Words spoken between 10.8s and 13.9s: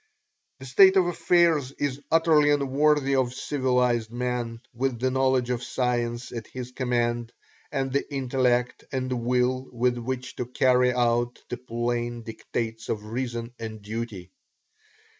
out the plain dictates of reason and